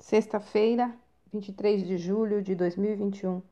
[0.00, 0.94] Sexta-feira,
[1.32, 3.42] 23 de julho de 2021.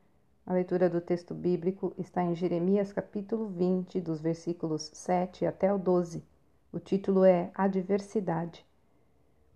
[0.45, 5.77] A leitura do texto bíblico está em Jeremias capítulo 20, dos versículos 7 até o
[5.77, 6.23] 12.
[6.71, 8.65] O título é Adversidade.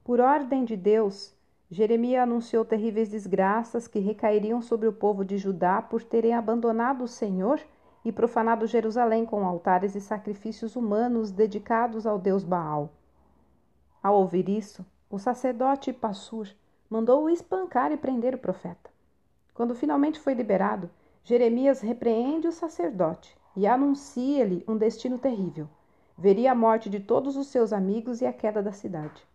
[0.04, 1.34] Por ordem de Deus,
[1.72, 7.08] Jeremias anunciou terríveis desgraças que recairiam sobre o povo de Judá por terem abandonado o
[7.08, 7.60] Senhor
[8.04, 12.92] e profanado Jerusalém com altares e sacrifícios humanos dedicados ao deus Baal.
[14.04, 16.48] Ao ouvir isso, o sacerdote Passur
[16.92, 18.92] mandou-o espancar e prender o profeta.
[19.54, 20.90] Quando finalmente foi liberado,
[21.24, 25.70] Jeremias repreende o sacerdote e anuncia-lhe um destino terrível.
[26.18, 29.26] Veria a morte de todos os seus amigos e a queda da cidade.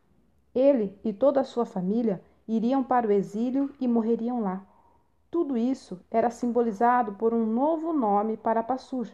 [0.55, 4.63] Ele e toda a sua família iriam para o exílio e morreriam lá.
[5.31, 9.09] Tudo isso era simbolizado por um novo nome para Passur.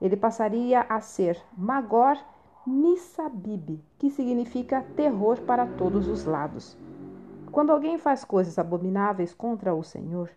[0.00, 2.18] Ele passaria a ser Magor
[2.66, 6.76] Missabib, que significa terror para todos os lados.
[7.54, 10.28] Quando alguém faz coisas abomináveis contra o Senhor,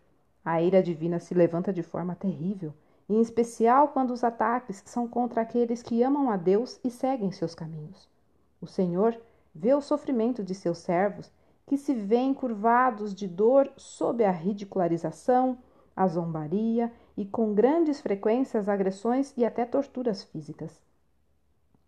[0.46, 2.72] a ira divina se levanta de forma terrível,
[3.10, 7.56] em especial quando os ataques são contra aqueles que amam a Deus e seguem seus
[7.56, 8.08] caminhos.
[8.62, 9.20] O Senhor
[9.52, 11.32] vê o sofrimento de seus servos,
[11.66, 15.58] que se veem curvados de dor sob a ridicularização,
[15.96, 20.80] a zombaria e com grandes frequências agressões e até torturas físicas.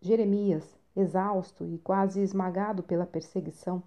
[0.02, 3.80] Jeremias, exausto e quase esmagado pela perseguição,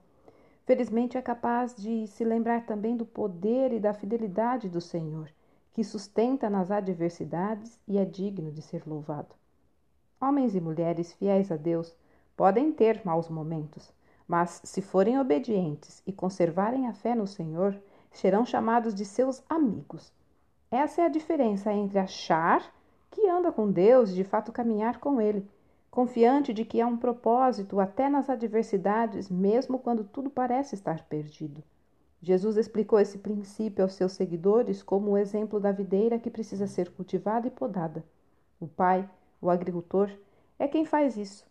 [0.66, 5.30] Felizmente é capaz de se lembrar também do poder e da fidelidade do Senhor,
[5.74, 9.36] que sustenta nas adversidades e é digno de ser louvado.
[10.22, 11.94] Homens e mulheres fiéis a Deus
[12.38, 13.94] podem ter maus momentos,
[14.26, 17.78] mas se forem obedientes e conservarem a fé no Senhor,
[18.10, 20.14] serão chamados de seus amigos.
[20.72, 22.74] Essa é a diferença entre achar
[23.12, 25.46] que anda com Deus e de fato caminhar com Ele
[25.94, 31.64] confiante de que há um propósito até nas adversidades, mesmo quando tudo parece estar perdido.
[32.20, 36.90] Jesus explicou esse princípio aos seus seguidores como o exemplo da videira que precisa ser
[36.90, 38.04] cultivada e podada.
[38.60, 39.08] O pai,
[39.40, 40.10] o agricultor,
[40.58, 41.46] é quem faz isso.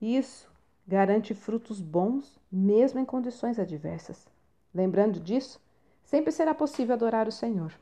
[0.00, 0.48] Isso
[0.86, 4.28] garante frutos bons, mesmo em condições adversas.
[4.72, 5.60] Lembrando disso,
[6.04, 7.74] sempre será possível adorar o Senhor.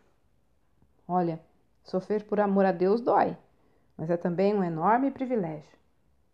[1.06, 1.38] Olha,
[1.84, 3.36] sofrer por amor a Deus dói,
[3.98, 5.76] mas é também um enorme privilégio.